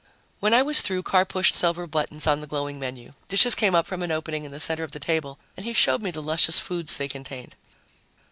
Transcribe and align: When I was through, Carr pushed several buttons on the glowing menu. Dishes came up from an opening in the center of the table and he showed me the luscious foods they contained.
When 0.39 0.51
I 0.55 0.63
was 0.63 0.81
through, 0.81 1.03
Carr 1.03 1.25
pushed 1.25 1.55
several 1.55 1.85
buttons 1.85 2.25
on 2.25 2.39
the 2.39 2.47
glowing 2.47 2.79
menu. 2.79 3.13
Dishes 3.27 3.53
came 3.53 3.75
up 3.75 3.85
from 3.85 4.01
an 4.01 4.09
opening 4.11 4.45
in 4.45 4.51
the 4.51 4.59
center 4.59 4.83
of 4.83 4.93
the 4.93 4.99
table 4.99 5.37
and 5.55 5.63
he 5.63 5.73
showed 5.73 6.01
me 6.01 6.09
the 6.09 6.23
luscious 6.23 6.59
foods 6.59 6.97
they 6.97 7.07
contained. 7.07 7.53